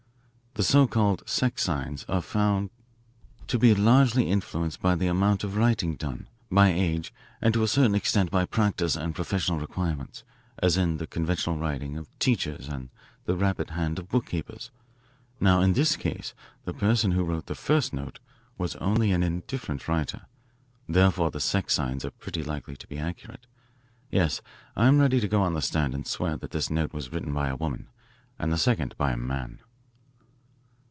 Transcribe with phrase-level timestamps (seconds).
[0.55, 2.71] The so called sex signs are found
[3.47, 7.69] to be largely influenced by the amount of writing done, by age, and to a
[7.69, 10.23] certain extent by practice and professional requirements,
[10.59, 12.89] as in the conventional writing of teachers and
[13.23, 14.71] the rapid hand of bookkeepers.
[15.39, 16.33] Now in this case
[16.65, 18.19] the person who wrote the first note
[18.57, 20.23] was only an indifferent writer.
[20.85, 23.47] Therefore the sex signs are pretty likely to be accurate.
[24.09, 24.41] Yes,
[24.75, 27.47] I'm ready to go on the stand and swear that this note was written by
[27.47, 27.87] a woman
[28.37, 29.61] and the second by a man."